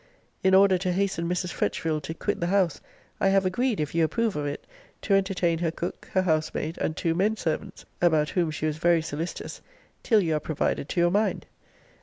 In 0.43 0.55
order 0.55 0.79
to 0.79 0.91
hasten 0.93 1.29
Mrs. 1.29 1.53
Fretchville 1.53 2.01
to 2.01 2.15
quit 2.15 2.39
the 2.39 2.47
house, 2.47 2.81
I 3.19 3.27
have 3.29 3.45
agreed, 3.45 3.79
if 3.79 3.93
you 3.93 4.03
approve 4.03 4.35
of 4.35 4.47
it, 4.47 4.65
to 5.03 5.13
entertain 5.13 5.59
her 5.59 5.69
cook, 5.69 6.09
her 6.13 6.23
housemaid, 6.23 6.79
and 6.79 6.97
two 6.97 7.13
men 7.13 7.37
servants, 7.37 7.85
(about 8.01 8.29
whom 8.29 8.49
she 8.49 8.65
was 8.65 8.77
very 8.77 9.03
solicitous,) 9.03 9.61
till 10.01 10.19
you 10.21 10.35
are 10.37 10.39
provided 10.39 10.89
to 10.89 10.99
your 10.99 11.11
mind. 11.11 11.45